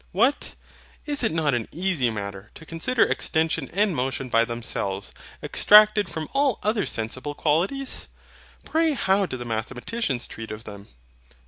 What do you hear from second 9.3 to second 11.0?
the mathematicians treat of them?